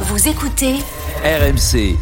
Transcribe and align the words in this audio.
Vous 0.00 0.28
écoutez 0.28 0.74
RMC. 1.24 1.96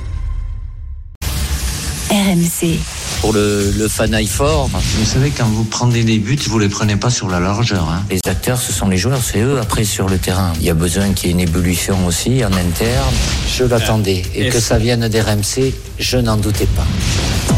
RMC. 2.10 2.78
pour 3.20 3.32
le, 3.32 3.70
le 3.76 3.88
fanaille 3.88 4.26
fort. 4.26 4.68
Vous 4.72 5.04
savez, 5.04 5.30
quand 5.30 5.46
vous 5.46 5.64
prenez 5.64 6.02
des 6.02 6.18
buts, 6.18 6.38
vous 6.48 6.58
les 6.58 6.68
prenez 6.68 6.96
pas 6.96 7.10
sur 7.10 7.28
la 7.28 7.40
largeur. 7.40 7.88
Hein. 7.88 8.02
Les 8.10 8.20
acteurs, 8.26 8.58
ce 8.60 8.72
sont 8.72 8.88
les 8.88 8.96
joueurs, 8.96 9.20
c'est 9.22 9.40
eux 9.40 9.58
après 9.60 9.84
sur 9.84 10.08
le 10.08 10.18
terrain. 10.18 10.52
Il 10.60 10.66
y 10.66 10.70
a 10.70 10.74
besoin 10.74 11.12
qu'il 11.12 11.28
y 11.28 11.30
ait 11.30 11.34
une 11.34 11.40
ébullition 11.40 12.06
aussi 12.06 12.44
en 12.44 12.52
interne. 12.52 13.14
Je 13.48 13.64
l'attendais. 13.64 14.22
Et 14.34 14.48
que 14.48 14.60
ça 14.60 14.78
vienne 14.78 15.06
des 15.08 15.20
RMC, 15.20 15.72
je 15.98 16.16
n'en 16.18 16.36
doutais 16.36 16.66
pas. 16.66 16.86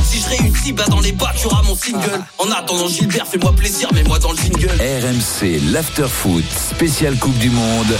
Si 0.05 0.21
je 0.21 0.43
réussis, 0.43 0.73
bah 0.73 0.85
dans 0.89 1.01
les 1.01 1.13
bas, 1.13 1.33
tu 1.39 1.47
auras 1.47 1.63
mon 1.63 1.75
single. 1.75 2.23
En 2.39 2.51
attendant 2.53 2.89
Gilbert, 2.89 3.27
fais-moi 3.27 3.53
plaisir, 3.57 3.93
mets-moi 3.93 4.19
dans 4.19 4.33
le 4.33 4.39
jingle. 4.39 4.71
RMC, 4.79 5.61
l'after-foot, 5.73 6.45
spécial 6.75 7.17
Coupe 7.17 7.37
du 7.39 7.51
Monde. 7.51 7.97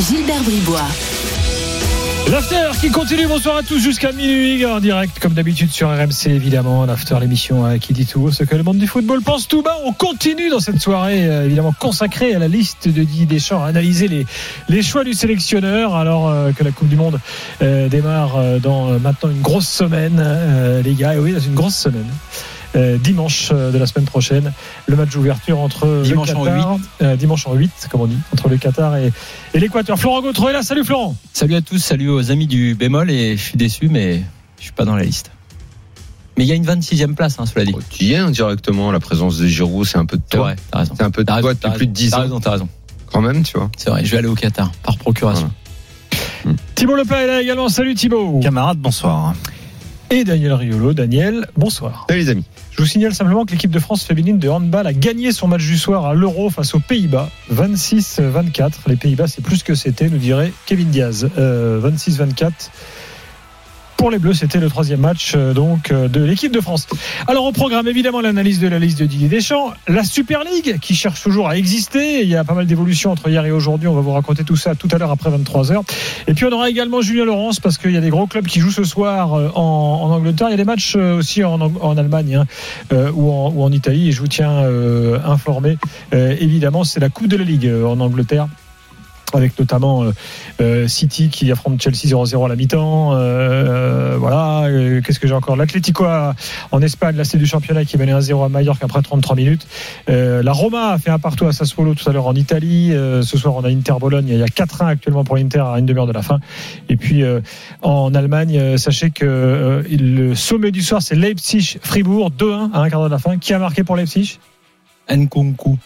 Gilbert 0.00 0.42
Bribois. 0.42 0.86
L'after 2.26 2.70
qui 2.80 2.90
continue, 2.90 3.26
bonsoir 3.26 3.56
à 3.56 3.62
tous 3.62 3.78
jusqu'à 3.78 4.12
minuit 4.12 4.66
en 4.66 4.80
direct 4.80 5.18
comme 5.18 5.32
d'habitude 5.32 5.70
sur 5.70 5.88
RMC 5.88 6.26
évidemment, 6.26 6.84
l'after 6.84 7.16
l'émission 7.20 7.64
euh, 7.64 7.78
qui 7.78 7.92
dit 7.92 8.04
tout 8.04 8.30
ce 8.30 8.44
que 8.44 8.54
le 8.54 8.62
monde 8.62 8.78
du 8.78 8.86
football 8.86 9.22
pense 9.22 9.48
tout 9.48 9.62
bas. 9.62 9.76
On 9.84 9.92
continue 9.92 10.50
dans 10.50 10.60
cette 10.60 10.80
soirée 10.80 11.26
euh, 11.26 11.46
évidemment 11.46 11.72
consacrée 11.78 12.34
à 12.34 12.38
la 12.38 12.48
liste 12.48 12.88
de 12.88 13.02
Didier 13.02 13.26
Deschamps, 13.26 13.64
à 13.64 13.68
analyser 13.68 14.08
les, 14.08 14.26
les 14.68 14.82
choix 14.82 15.04
du 15.04 15.14
sélectionneur 15.14 15.94
alors 15.94 16.28
euh, 16.28 16.52
que 16.52 16.64
la 16.64 16.72
Coupe 16.72 16.88
du 16.88 16.96
Monde 16.96 17.20
démarre 17.60 18.60
dans 18.60 18.98
maintenant 18.98 19.30
une 19.30 19.40
grosse 19.40 19.68
semaine 19.68 20.22
les 20.84 20.94
gars, 20.94 21.14
et 21.14 21.18
oui 21.18 21.32
dans 21.32 21.40
une 21.40 21.54
grosse 21.54 21.76
semaine. 21.76 22.06
Euh, 22.76 22.98
dimanche 22.98 23.48
euh, 23.50 23.72
de 23.72 23.78
la 23.78 23.86
semaine 23.86 24.04
prochaine, 24.04 24.52
le 24.86 24.94
match 24.96 25.08
d'ouverture 25.10 25.58
entre 25.58 26.02
Dimanche 26.02 26.28
le 26.32 26.36
en 26.36 26.44
Qatar, 26.44 26.78
euh, 27.00 27.16
dimanche 27.16 27.46
en 27.46 27.54
8, 27.54 27.88
comme 27.90 28.02
on 28.02 28.06
dit, 28.06 28.18
entre 28.32 28.48
le 28.50 28.58
Qatar 28.58 28.94
et, 28.96 29.10
et 29.54 29.58
l'Équateur. 29.58 29.98
Florent 29.98 30.20
Gautreau 30.20 30.50
est 30.50 30.52
là, 30.52 30.62
salut 30.62 30.84
Florent 30.84 31.16
Salut 31.32 31.54
à 31.54 31.62
tous, 31.62 31.78
salut 31.78 32.10
aux 32.10 32.30
amis 32.30 32.46
du 32.46 32.74
bémol 32.74 33.10
et 33.10 33.38
je 33.38 33.42
suis 33.42 33.56
déçu 33.56 33.88
mais 33.88 34.22
je 34.58 34.64
suis 34.64 34.72
pas 34.72 34.84
dans 34.84 34.96
la 34.96 35.04
liste. 35.04 35.30
Mais 36.36 36.44
il 36.44 36.48
y 36.48 36.52
a 36.52 36.56
une 36.56 36.66
26e 36.66 37.14
place, 37.14 37.36
hein, 37.40 37.46
cela 37.46 37.64
dit. 37.64 37.72
Oh, 37.74 37.80
tu 37.88 38.04
y 38.04 38.12
es 38.12 38.16
indirectement, 38.16 38.92
la 38.92 39.00
présence 39.00 39.38
de 39.38 39.46
Giroud, 39.46 39.86
c'est 39.86 39.98
un 39.98 40.04
peu 40.04 40.18
de 40.18 40.22
C'est 40.30 40.36
toi. 40.36 40.46
vrai, 40.48 40.56
t'as 40.70 40.78
raison. 40.80 40.94
C'est 40.96 41.04
un 41.04 41.10
peu 41.10 41.22
de 41.22 41.26
T'as 41.26 41.40
toi 41.40 41.54
depuis 41.54 41.70
plus 41.72 41.86
de 41.86 41.92
10 41.92 42.10
T'as 42.10 42.18
ans. 42.18 42.20
raison, 42.20 42.40
t'as 42.40 42.50
raison. 42.52 42.68
Quand 43.10 43.22
même, 43.22 43.42
tu 43.44 43.56
vois. 43.58 43.70
C'est 43.78 43.88
vrai, 43.88 44.04
je 44.04 44.10
vais 44.10 44.18
aller 44.18 44.28
au 44.28 44.34
Qatar 44.34 44.70
par 44.82 44.98
procuration. 44.98 45.50
Thibaut 46.74 46.96
Lepin 46.96 47.16
est 47.16 47.26
là 47.26 47.40
également, 47.42 47.68
salut 47.70 47.94
Thibaut 47.94 48.40
Camarade, 48.42 48.78
bonsoir. 48.78 49.34
Et 50.10 50.24
Daniel 50.24 50.54
Riolo, 50.54 50.94
Daniel, 50.94 51.46
bonsoir. 51.54 52.06
Salut 52.08 52.20
les 52.20 52.28
amis. 52.30 52.44
Je 52.70 52.80
vous 52.80 52.86
signale 52.88 53.14
simplement 53.14 53.44
que 53.44 53.50
l'équipe 53.50 53.70
de 53.70 53.78
France 53.78 54.04
féminine 54.04 54.38
de 54.38 54.48
handball 54.48 54.86
a 54.86 54.94
gagné 54.94 55.32
son 55.32 55.48
match 55.48 55.66
du 55.66 55.76
soir 55.76 56.06
à 56.06 56.14
l'Euro 56.14 56.48
face 56.48 56.74
aux 56.74 56.80
Pays-Bas, 56.80 57.28
26-24. 57.52 58.72
Les 58.86 58.96
Pays-Bas, 58.96 59.26
c'est 59.26 59.42
plus 59.42 59.62
que 59.62 59.74
c'était, 59.74 60.08
nous 60.08 60.16
dirait 60.16 60.50
Kevin 60.64 60.88
Diaz. 60.88 61.28
Euh, 61.36 61.78
26-24. 61.90 62.52
Pour 63.98 64.12
les 64.12 64.20
Bleus, 64.20 64.34
c'était 64.34 64.60
le 64.60 64.68
troisième 64.68 65.00
match 65.00 65.32
euh, 65.34 65.52
donc 65.52 65.90
euh, 65.90 66.06
de 66.06 66.22
l'équipe 66.22 66.52
de 66.52 66.60
France. 66.60 66.86
Alors 67.26 67.44
au 67.44 67.50
programme, 67.50 67.88
évidemment, 67.88 68.20
l'analyse 68.20 68.60
de 68.60 68.68
la 68.68 68.78
liste 68.78 69.00
de 69.00 69.06
Didier 69.06 69.26
Deschamps, 69.26 69.72
la 69.88 70.04
Super 70.04 70.44
League 70.44 70.78
qui 70.80 70.94
cherche 70.94 71.20
toujours 71.20 71.48
à 71.48 71.56
exister. 71.56 72.22
Il 72.22 72.28
y 72.28 72.36
a 72.36 72.44
pas 72.44 72.54
mal 72.54 72.64
d'évolutions 72.66 73.10
entre 73.10 73.28
hier 73.28 73.44
et 73.44 73.50
aujourd'hui. 73.50 73.88
On 73.88 73.94
va 73.94 74.00
vous 74.00 74.12
raconter 74.12 74.44
tout 74.44 74.54
ça 74.54 74.76
tout 74.76 74.86
à 74.92 74.98
l'heure 74.98 75.10
après 75.10 75.30
23 75.30 75.72
h 75.72 75.82
Et 76.28 76.34
puis 76.34 76.44
on 76.44 76.52
aura 76.52 76.70
également 76.70 77.02
Julien 77.02 77.24
Laurence 77.24 77.58
parce 77.58 77.76
qu'il 77.76 77.90
y 77.90 77.96
a 77.96 78.00
des 78.00 78.10
gros 78.10 78.28
clubs 78.28 78.46
qui 78.46 78.60
jouent 78.60 78.70
ce 78.70 78.84
soir 78.84 79.34
euh, 79.34 79.50
en, 79.56 80.12
Angleterre. 80.12 80.46
Il 80.46 80.52
y 80.52 80.54
a 80.54 80.58
des 80.58 80.64
matchs 80.64 80.94
aussi 80.94 81.42
en, 81.42 81.58
Allemagne 81.98 82.36
hein, 82.92 83.10
ou, 83.16 83.32
en, 83.32 83.72
Italie. 83.72 84.10
Et 84.10 84.12
je 84.12 84.20
vous 84.20 84.28
tiens 84.28 84.62
informé. 85.24 85.76
Évidemment, 86.12 86.84
c'est 86.84 87.00
la 87.00 87.08
Coupe 87.08 87.26
de 87.26 87.36
la 87.36 87.44
Ligue 87.44 87.68
en 87.84 87.98
Angleterre 87.98 88.46
avec 89.36 89.58
notamment 89.58 90.04
euh, 90.04 90.12
euh, 90.60 90.88
City 90.88 91.28
qui 91.28 91.50
affronte 91.52 91.80
Chelsea 91.80 92.06
0-0 92.14 92.44
à 92.44 92.48
la 92.48 92.56
mi-temps. 92.56 93.12
Euh, 93.14 94.16
voilà, 94.18 94.64
Euh, 94.68 95.00
qu'est-ce 95.02 95.18
que 95.20 95.26
j'ai 95.28 95.34
encore? 95.34 95.56
L'Atlético 95.56 96.06
en 96.72 96.82
Espagne, 96.82 97.16
là 97.16 97.24
c'est 97.24 97.38
du 97.38 97.46
championnat 97.46 97.84
qui 97.84 97.96
menait 97.98 98.12
1-0 98.12 98.44
à 98.44 98.48
Mallorca 98.48 98.84
après 98.84 99.02
33 99.02 99.36
minutes. 99.36 99.66
La 100.06 100.52
Roma 100.52 100.92
a 100.92 100.98
fait 100.98 101.10
un 101.10 101.18
partout 101.18 101.46
à 101.46 101.52
Sassuolo 101.52 101.94
tout 101.94 102.08
à 102.08 102.12
l'heure 102.12 102.26
en 102.26 102.34
Italie. 102.34 102.92
Ce 102.92 103.38
soir 103.38 103.54
on 103.56 103.64
a 103.64 103.68
Inter 103.68 103.94
Bologne. 104.00 104.26
Il 104.28 104.38
y 104.38 104.42
a 104.42 104.46
4-1 104.46 104.86
actuellement 104.86 105.24
pour 105.24 105.36
l'Inter 105.36 105.60
à 105.60 105.78
une 105.78 105.86
demi-heure 105.86 106.06
de 106.06 106.12
la 106.12 106.22
fin. 106.22 106.38
Et 106.88 106.96
puis 106.96 107.24
en 107.82 108.14
Allemagne, 108.14 108.76
sachez 108.76 109.10
que 109.10 109.84
le 109.90 110.34
sommet 110.34 110.70
du 110.70 110.82
soir 110.82 111.02
c'est 111.02 111.16
Leipzig-Fribourg 111.16 112.30
2-1 112.38 112.72
à 112.72 112.80
un 112.80 112.88
quart 112.90 113.00
d'heure 113.00 113.08
de 113.08 113.14
la 113.14 113.18
fin. 113.18 113.38
Qui 113.38 113.54
a 113.54 113.58
marqué 113.58 113.84
pour 113.84 113.96
Leipzig? 113.96 114.38
Nkunku. 115.10 115.78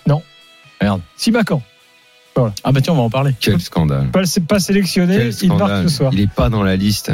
Simakan. 2.35 2.53
Ah 2.65 2.73
bah 2.73 2.81
tiens, 2.81 2.93
on 2.95 2.97
va 2.97 3.03
en 3.03 3.11
parler. 3.11 3.35
Quel 3.41 3.61
scandale. 3.61 4.09
Pas, 4.11 4.23
pas 4.49 4.59
sélectionné, 4.61 5.17
Quel 5.17 5.27
il 5.29 5.33
scandale. 5.33 5.89
ce 5.89 5.97
soir. 5.97 6.13
Il 6.15 6.21
est 6.21 6.31
pas 6.31 6.49
dans 6.49 6.63
la 6.63 6.77
liste. 6.77 7.13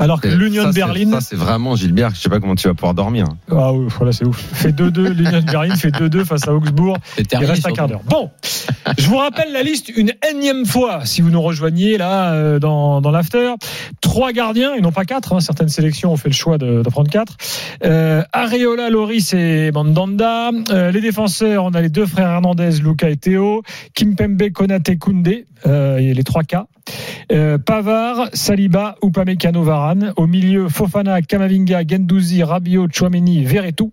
Alors 0.00 0.20
que 0.20 0.28
l'Union 0.28 0.70
Berlin, 0.70 1.10
Ça, 1.12 1.20
c'est 1.20 1.36
vraiment 1.36 1.74
Gilbert. 1.74 2.10
Je 2.14 2.20
sais 2.20 2.28
pas 2.28 2.38
comment 2.38 2.54
tu 2.54 2.68
vas 2.68 2.74
pouvoir 2.74 2.94
dormir. 2.94 3.26
ah 3.50 3.72
oui, 3.72 3.86
voilà, 3.96 4.12
c'est 4.12 4.24
ouf. 4.24 4.36
Fait 4.52 4.70
2-2, 4.70 5.08
l'Union 5.08 5.40
de 5.40 5.44
Berlin 5.50 5.74
fait 5.74 5.90
2-2 5.90 6.24
face 6.24 6.46
à 6.46 6.54
Augsbourg. 6.54 6.96
Il 7.32 7.44
reste 7.44 7.66
un 7.66 7.72
quart 7.72 7.88
d'heure. 7.88 8.02
Bon, 8.08 8.30
je 8.96 9.08
vous 9.08 9.16
rappelle 9.16 9.52
la 9.52 9.62
liste 9.64 9.88
une 9.88 10.12
énième 10.30 10.66
fois, 10.66 11.04
si 11.04 11.20
vous 11.20 11.30
nous 11.30 11.42
rejoignez 11.42 11.98
là 11.98 12.32
euh, 12.32 12.58
dans, 12.60 13.00
dans 13.00 13.10
l'after. 13.10 13.54
Trois 14.00 14.30
gardiens, 14.32 14.74
et 14.74 14.80
non 14.80 14.92
pas 14.92 15.04
quatre. 15.04 15.32
hein. 15.32 15.40
certaines 15.40 15.68
sélections 15.68 16.12
ont 16.12 16.16
fait 16.16 16.28
le 16.28 16.34
choix 16.34 16.58
de, 16.58 16.82
de 16.82 16.88
prendre 16.90 17.10
quatre. 17.10 17.36
Euh, 17.84 18.22
Areola, 18.32 18.90
Loris 18.90 19.34
et 19.34 19.72
Mandanda. 19.72 20.50
Euh, 20.70 20.92
les 20.92 21.00
défenseurs, 21.00 21.64
on 21.64 21.70
a 21.70 21.80
les 21.80 21.88
deux 21.90 22.06
frères 22.06 22.28
Hernandez, 22.30 22.70
Luca 22.82 23.10
et 23.10 23.16
Théo. 23.16 23.62
Kimpembe, 23.94 24.50
Konate, 24.52 24.96
Koundé. 24.98 25.46
Euh, 25.66 25.98
les 25.98 26.22
trois 26.22 26.44
K. 26.44 26.58
Euh, 27.32 27.58
Pavard, 27.58 28.28
Saliba, 28.32 28.96
Upamecano, 29.02 29.62
Varane. 29.62 30.12
Au 30.16 30.26
milieu, 30.26 30.68
Fofana, 30.68 31.20
Kamavinga, 31.22 31.82
Gendouzi, 31.86 32.42
Rabiot, 32.42 32.88
Chouameni, 32.92 33.44
Verretou. 33.44 33.92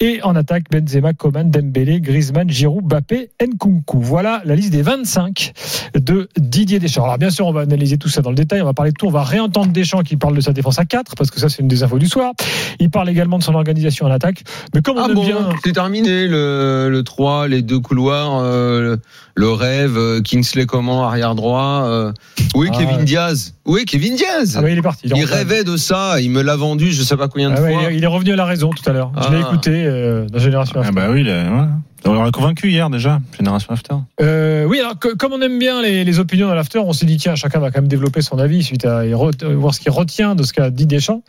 Et 0.00 0.20
en 0.22 0.36
attaque, 0.36 0.64
Benzema, 0.70 1.12
Coman, 1.12 1.50
Dembélé, 1.50 2.00
Griezmann, 2.00 2.48
Giroud, 2.48 2.84
Bappé, 2.84 3.30
Nkunku. 3.42 4.00
Voilà 4.00 4.42
la 4.44 4.54
liste 4.54 4.70
des 4.72 4.82
25 4.82 5.52
de 5.94 6.28
Didier 6.38 6.78
Deschamps. 6.78 7.04
Alors 7.04 7.18
bien 7.18 7.30
sûr, 7.30 7.46
on 7.46 7.52
va 7.52 7.62
analyser 7.62 7.98
tout 7.98 8.08
ça 8.08 8.22
dans 8.22 8.30
le 8.30 8.36
détail. 8.36 8.62
On 8.62 8.66
va 8.66 8.74
parler 8.74 8.92
de 8.92 8.96
tout. 8.96 9.06
On 9.06 9.10
va 9.10 9.24
réentendre 9.24 9.72
Deschamps 9.72 10.02
qui 10.02 10.16
parle 10.16 10.36
de 10.36 10.40
sa 10.40 10.52
défense 10.52 10.78
à 10.78 10.84
4 10.84 11.14
parce 11.16 11.30
que 11.30 11.40
ça, 11.40 11.48
c'est 11.48 11.62
une 11.62 11.68
des 11.68 11.82
infos 11.82 11.98
du 11.98 12.06
soir. 12.06 12.32
Il 12.78 12.90
parle 12.90 13.08
également 13.10 13.38
de 13.38 13.42
son 13.42 13.54
organisation 13.54 14.06
en 14.06 14.10
attaque. 14.10 14.44
Mais 14.74 14.82
comme 14.82 14.98
on 14.98 15.04
Ah 15.04 15.12
bon, 15.12 15.24
bien. 15.24 15.48
c'est 15.64 15.72
terminé 15.72 16.28
le, 16.28 16.88
le 16.90 17.02
3, 17.02 17.48
les 17.48 17.62
deux 17.62 17.80
couloirs, 17.80 18.38
euh, 18.40 18.80
le, 18.80 18.98
le 19.34 19.50
rêve, 19.50 19.96
euh, 19.96 20.20
Kingsley 20.20 20.66
comment, 20.66 21.04
arrière 21.04 21.34
droit. 21.34 21.82
euh. 21.86 22.12
Oui, 22.54 22.68
Ah, 22.72 22.76
Kevin 22.78 22.96
ouais. 22.98 23.04
Diaz. 23.04 23.54
Oui, 23.64 23.84
Kevin 23.84 24.14
Diaz. 24.16 24.56
Ah 24.58 24.62
ouais, 24.62 24.72
il 24.72 24.78
est 24.78 24.82
parti. 24.82 25.02
il 25.04 25.16
est 25.18 25.24
rêvait 25.24 25.64
de 25.64 25.76
ça. 25.76 26.20
Il 26.20 26.30
me 26.30 26.42
l'a 26.42 26.56
vendu, 26.56 26.92
je 26.92 27.02
sais 27.02 27.16
pas 27.16 27.28
combien 27.28 27.50
de 27.50 27.54
Ah 27.54 27.58
fois. 27.60 27.70
il 27.70 27.78
est- 27.92 27.96
il 27.96 28.04
est 28.04 28.06
revenu 28.08 28.32
à 28.32 28.36
la 28.36 28.44
raison 28.44 28.70
tout 28.70 28.88
à 28.88 28.92
l'heure. 28.92 29.12
Je 29.16 29.30
l'ai 29.34 29.42
Ah. 29.42 29.46
écouté 29.48 29.70
euh, 29.86 30.26
dans 30.28 30.38
Génération 30.38 30.74
Ah 30.76 30.80
After. 30.80 30.94
bah 30.94 31.08
oui, 31.10 31.22
là, 31.24 31.44
ouais. 31.44 31.66
on 32.06 32.22
l'a 32.22 32.30
convaincu 32.30 32.70
hier 32.70 32.88
déjà, 32.90 33.20
Génération 33.38 33.72
After. 33.72 33.94
Euh, 34.20 34.64
oui, 34.64 34.78
alors 34.80 34.98
que- 34.98 35.14
comme 35.14 35.32
on 35.32 35.40
aime 35.40 35.58
bien 35.58 35.82
les, 35.82 36.04
les 36.04 36.18
opinions 36.18 36.46
dans 36.48 36.54
l'after, 36.54 36.78
on 36.78 36.92
s'est 36.92 37.06
dit 37.06 37.16
tiens, 37.16 37.34
chacun 37.34 37.58
va 37.58 37.70
quand 37.70 37.80
même 37.80 37.88
développer 37.88 38.22
son 38.22 38.38
avis 38.38 38.62
suite 38.62 38.84
à 38.84 39.04
et 39.06 39.12
re- 39.12 39.32
euh, 39.44 39.54
voir 39.56 39.74
ce 39.74 39.80
qu'il 39.80 39.90
retient 39.90 40.34
de 40.34 40.42
ce 40.42 40.52
qu'a 40.52 40.70
dit 40.70 40.86
Deschamps. 40.86 41.22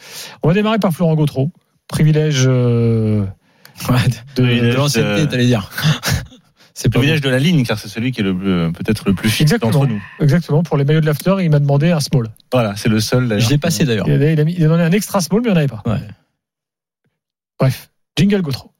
On 0.44 0.48
va 0.50 0.54
démarrer 0.54 0.80
par 0.80 0.92
Florent 0.94 1.16
Gautreau. 1.16 1.52
Privilège 1.88 2.44
euh, 2.48 3.24
Ouais, 3.90 3.96
de, 4.36 4.44
de 4.72 4.74
l'ancienneté, 4.76 5.22
euh, 5.22 5.26
t'allais 5.28 5.46
dire. 5.46 5.70
C'est 6.80 6.90
Le 6.90 6.92
pas 6.92 7.00
village 7.00 7.22
de 7.22 7.30
la 7.30 7.40
ligne, 7.40 7.64
car 7.66 7.80
c'est 7.80 7.88
celui 7.88 8.12
qui 8.12 8.22
est 8.22 8.24
euh, 8.24 8.72
peut-être 8.72 9.08
le 9.08 9.16
plus 9.16 9.32
fixe 9.32 9.52
d'entre 9.60 9.88
nous. 9.88 10.00
exactement 10.20 10.62
pour 10.62 10.78
les 10.78 10.84
maillots 10.86 11.02
de 11.02 11.08
l'after. 11.08 11.36
Il 11.42 11.50
m'a 11.50 11.58
demandé 11.58 11.90
un 11.90 12.00
small. 12.00 12.28
Voilà, 12.54 12.76
c'est 12.76 12.88
le 12.88 13.00
seul. 13.00 13.40
Je 13.40 13.50
l'ai 13.50 13.58
passé 13.58 13.84
d'ailleurs. 13.84 14.08
Il 14.08 14.22
a, 14.22 14.32
il 14.32 14.40
a 14.40 14.44
mis- 14.44 14.54
il 14.56 14.64
a 14.64 14.68
donné 14.68 14.84
un 14.84 14.92
extra 14.92 15.20
small, 15.20 15.42
mais 15.42 15.48
il 15.50 15.54
n'y 15.54 15.58
en 15.58 15.58
avait 15.58 15.68
pas. 15.68 15.82
Ouais. 15.88 16.00
Bref, 17.60 17.90
jingle 18.16 18.44
Gautreau. 18.44 18.72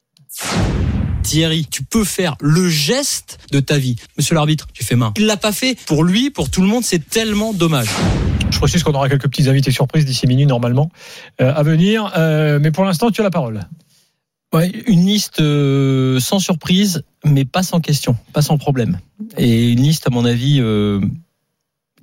Thierry, 1.24 1.66
tu 1.68 1.82
peux 1.82 2.04
faire 2.04 2.36
le 2.40 2.68
geste 2.68 3.38
de 3.50 3.58
ta 3.58 3.76
vie. 3.78 3.96
Monsieur 4.16 4.36
l'arbitre, 4.36 4.68
tu 4.72 4.84
fais 4.84 4.94
main. 4.94 5.12
Il 5.18 5.26
l'a 5.26 5.36
pas 5.36 5.50
fait 5.52 5.76
pour 5.86 6.04
lui, 6.04 6.30
pour 6.30 6.50
tout 6.50 6.60
le 6.62 6.68
monde, 6.68 6.84
c'est 6.84 7.04
tellement 7.10 7.52
dommage. 7.52 7.88
Je 8.52 8.58
précise 8.58 8.84
qu'on 8.84 8.92
aura 8.92 9.08
quelques 9.08 9.28
petits 9.28 9.48
invités 9.48 9.72
surprises 9.72 10.04
d'ici 10.04 10.28
minuit 10.28 10.46
normalement 10.46 10.90
euh, 11.40 11.52
à 11.52 11.64
venir. 11.64 12.12
Euh, 12.16 12.60
mais 12.62 12.70
pour 12.70 12.84
l'instant, 12.84 13.10
tu 13.10 13.20
as 13.20 13.24
la 13.24 13.30
parole. 13.30 13.60
Ouais, 14.54 14.70
une 14.86 15.04
liste 15.04 15.40
euh, 15.40 16.18
sans 16.20 16.38
surprise, 16.38 17.02
mais 17.24 17.44
pas 17.44 17.62
sans 17.62 17.80
question, 17.80 18.16
pas 18.32 18.40
sans 18.40 18.56
problème. 18.56 18.98
Et 19.36 19.72
une 19.72 19.82
liste, 19.82 20.06
à 20.06 20.10
mon 20.10 20.24
avis, 20.24 20.58
euh, 20.60 21.00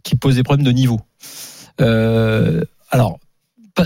qui 0.03 0.15
pose 0.15 0.36
des 0.36 0.44
problèmes 0.44 0.65
de 0.65 0.71
niveau. 0.71 1.00
Euh, 1.81 2.63
alors, 2.92 3.19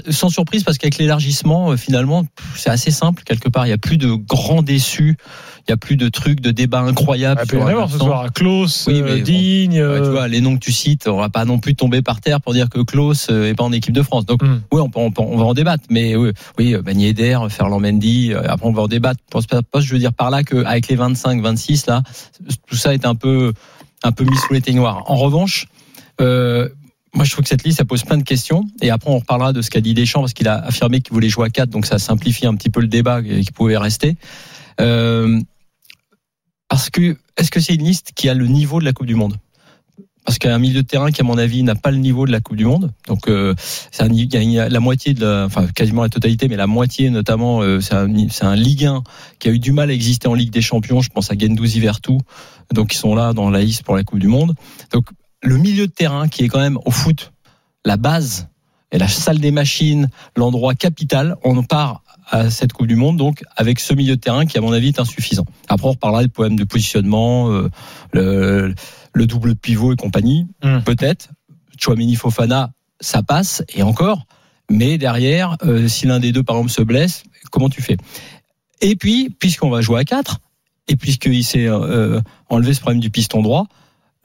sans 0.09 0.29
surprise, 0.29 0.63
parce 0.63 0.77
qu'avec 0.77 0.97
l'élargissement, 0.99 1.71
euh, 1.71 1.75
finalement, 1.77 2.23
c'est 2.55 2.69
assez 2.69 2.91
simple. 2.91 3.23
Quelque 3.23 3.49
part, 3.49 3.65
il 3.65 3.69
n'y 3.69 3.73
a 3.73 3.77
plus 3.79 3.97
de 3.97 4.11
grands 4.13 4.61
déçus, 4.61 5.17
il 5.61 5.63
n'y 5.71 5.73
a 5.73 5.77
plus 5.77 5.95
de 5.97 6.09
trucs, 6.09 6.41
de 6.41 6.51
débats 6.51 6.81
incroyables. 6.81 7.41
Ah, 7.43 7.45
Il 7.51 7.59
avoir 7.59 7.89
ce 7.89 7.97
soir. 7.97 8.31
Klaus, 8.33 8.85
Oui, 8.87 8.99
euh, 9.01 9.03
mais 9.03 9.17
bon. 9.17 9.23
Digne. 9.23 9.73
Ouais, 9.73 9.79
euh, 9.79 10.03
tu 10.05 10.11
vois, 10.11 10.27
les 10.27 10.41
noms 10.41 10.55
que 10.55 10.63
tu 10.63 10.71
cites, 10.71 11.07
on 11.07 11.17
va 11.17 11.29
pas 11.29 11.43
non 11.45 11.57
plus 11.57 11.73
tomber 11.75 12.01
par 12.03 12.21
terre 12.21 12.39
pour 12.39 12.53
dire 12.53 12.69
que 12.69 12.81
Klaus 12.81 13.27
euh, 13.31 13.49
est 13.49 13.55
pas 13.55 13.63
en 13.63 13.71
équipe 13.71 13.93
de 13.93 14.03
France. 14.03 14.25
Donc, 14.25 14.43
Hmm. 14.43 14.59
oui, 14.71 14.79
on, 14.79 14.89
peut, 14.89 14.99
on, 14.99 15.11
peut- 15.11 15.21
on 15.23 15.37
va 15.37 15.45
en 15.45 15.53
débattre. 15.53 15.83
Mais 15.89 16.15
oui, 16.15 16.31
oui 16.59 16.75
euh, 16.75 16.81
Ben 16.83 16.99
Yedder, 16.99 17.39
Ferland 17.49 17.79
Mendy, 17.81 18.31
euh, 18.31 18.43
après 18.47 18.67
on 18.67 18.73
va 18.73 18.83
en 18.83 18.87
débattre. 18.87 19.19
Pense 19.31 19.45
je 19.79 19.91
veux 19.93 19.99
dire 19.99 20.13
par 20.13 20.29
là 20.29 20.43
qu'avec 20.43 20.87
les 20.87 20.95
25, 20.95 21.41
26, 21.41 21.87
là, 21.87 22.03
tout 22.67 22.75
ça 22.75 22.93
est 22.93 23.05
un 23.05 23.15
peu, 23.15 23.53
un 24.03 24.11
peu 24.11 24.23
mis 24.23 24.37
sous 24.37 24.53
les 24.53 24.61
teignoirs. 24.61 25.03
En 25.09 25.15
revanche, 25.15 25.65
euh, 26.21 26.69
moi, 27.13 27.25
je 27.25 27.31
trouve 27.31 27.43
que 27.43 27.49
cette 27.49 27.63
liste, 27.63 27.79
ça 27.79 27.85
pose 27.85 28.03
plein 28.03 28.17
de 28.17 28.23
questions. 28.23 28.65
Et 28.81 28.91
après, 28.91 29.09
on 29.09 29.19
reparlera 29.19 29.51
de 29.51 29.61
ce 29.61 29.69
qu'a 29.69 29.81
dit 29.81 29.93
Deschamps, 29.93 30.21
parce 30.21 30.33
qu'il 30.33 30.47
a 30.47 30.55
affirmé 30.55 31.01
qu'il 31.01 31.13
voulait 31.13 31.29
jouer 31.29 31.47
à 31.47 31.49
4, 31.49 31.69
donc 31.69 31.85
ça 31.85 31.97
simplifie 31.97 32.45
un 32.45 32.55
petit 32.55 32.69
peu 32.69 32.81
le 32.81 32.87
débat 32.87 33.21
et 33.21 33.41
qu'il 33.41 33.53
pouvait 33.53 33.77
rester. 33.77 34.15
Euh, 34.79 35.39
parce 36.67 36.89
que, 36.89 37.17
est-ce 37.37 37.49
que 37.49 37.59
c'est 37.59 37.73
une 37.73 37.83
liste 37.83 38.11
qui 38.15 38.29
a 38.29 38.33
le 38.33 38.45
niveau 38.45 38.79
de 38.79 38.85
la 38.85 38.93
Coupe 38.93 39.07
du 39.07 39.15
Monde? 39.15 39.37
Parce 40.23 40.37
qu'il 40.37 40.49
y 40.49 40.53
a 40.53 40.55
un 40.55 40.59
milieu 40.59 40.83
de 40.83 40.87
terrain 40.87 41.09
qui, 41.09 41.21
à 41.21 41.23
mon 41.23 41.39
avis, 41.39 41.63
n'a 41.63 41.73
pas 41.73 41.89
le 41.89 41.97
niveau 41.97 42.27
de 42.27 42.31
la 42.31 42.39
Coupe 42.39 42.57
du 42.57 42.65
Monde. 42.65 42.91
Donc, 43.07 43.27
euh, 43.27 43.55
c'est 43.91 44.03
un, 44.03 44.69
la 44.69 44.79
moitié 44.79 45.15
de, 45.15 45.25
la, 45.25 45.45
enfin, 45.45 45.65
quasiment 45.65 46.03
la 46.03 46.09
totalité, 46.09 46.47
mais 46.47 46.57
la 46.57 46.67
moitié, 46.67 47.09
notamment, 47.09 47.63
euh, 47.63 47.79
c'est 47.81 47.95
un, 47.95 48.13
un 48.41 48.55
Ligue 48.55 48.85
1 48.85 49.03
qui 49.39 49.49
a 49.49 49.51
eu 49.51 49.57
du 49.57 49.71
mal 49.71 49.89
à 49.89 49.93
exister 49.93 50.27
en 50.27 50.35
Ligue 50.35 50.51
des 50.51 50.61
Champions. 50.61 51.01
Je 51.01 51.09
pense 51.09 51.31
à 51.31 51.35
Gendouzi 51.35 51.79
Vertou, 51.79 52.19
donc 52.71 52.93
ils 52.93 52.97
sont 52.97 53.15
là 53.15 53.33
dans 53.33 53.49
la 53.49 53.61
liste 53.61 53.81
pour 53.81 53.95
la 53.95 54.03
Coupe 54.03 54.19
du 54.19 54.27
Monde. 54.27 54.53
Donc, 54.91 55.05
le 55.41 55.57
milieu 55.57 55.87
de 55.87 55.91
terrain 55.91 56.27
qui 56.27 56.43
est 56.43 56.47
quand 56.47 56.59
même 56.59 56.77
au 56.85 56.91
foot 56.91 57.31
la 57.85 57.97
base 57.97 58.47
et 58.91 58.97
la 58.97 59.07
salle 59.07 59.39
des 59.39 59.51
machines, 59.51 60.09
l'endroit 60.35 60.73
capital, 60.73 61.35
on 61.43 61.63
part 61.63 62.03
à 62.27 62.49
cette 62.49 62.73
Coupe 62.73 62.87
du 62.87 62.95
Monde, 62.95 63.17
donc 63.17 63.43
avec 63.55 63.79
ce 63.79 63.93
milieu 63.93 64.15
de 64.15 64.21
terrain 64.21 64.45
qui, 64.45 64.57
à 64.57 64.61
mon 64.61 64.71
avis, 64.71 64.89
est 64.89 64.99
insuffisant. 64.99 65.45
Après, 65.67 65.87
on 65.87 65.91
reparlera 65.91 66.23
des 66.23 66.29
problèmes 66.29 66.55
de 66.57 66.63
positionnement, 66.63 67.51
euh, 67.51 67.69
le, 68.13 68.73
le 69.13 69.27
double 69.27 69.55
pivot 69.55 69.93
et 69.93 69.95
compagnie, 69.95 70.47
Mm. 70.63 70.79
peut-être. 70.81 71.29
Chouamini 71.79 72.15
Fofana, 72.15 72.71
ça 72.99 73.23
passe, 73.23 73.63
et 73.73 73.83
encore. 73.83 74.25
Mais 74.69 74.97
derrière, 74.97 75.55
euh, 75.63 75.87
si 75.87 76.05
l'un 76.05 76.19
des 76.19 76.31
deux, 76.31 76.43
par 76.43 76.57
exemple, 76.57 76.71
se 76.71 76.81
blesse, 76.81 77.23
comment 77.51 77.69
tu 77.69 77.81
fais? 77.81 77.97
Et 78.81 78.95
puis, 78.95 79.29
puisqu'on 79.39 79.69
va 79.69 79.81
jouer 79.81 79.99
à 79.99 80.03
4, 80.03 80.39
et 80.87 80.95
puisqu'il 80.95 81.43
s'est 81.43 81.67
euh, 81.67 82.21
enlevé 82.49 82.73
ce 82.73 82.81
problème 82.81 82.99
du 82.99 83.09
piston 83.09 83.41
droit, 83.41 83.67